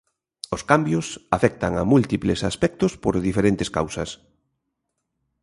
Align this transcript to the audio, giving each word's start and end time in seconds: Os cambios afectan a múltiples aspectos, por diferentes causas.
Os 0.55 0.61
cambios 0.71 1.07
afectan 1.37 1.73
a 1.77 1.83
múltiples 1.91 2.39
aspectos, 2.51 2.91
por 3.03 3.13
diferentes 3.27 3.69
causas. 3.77 4.09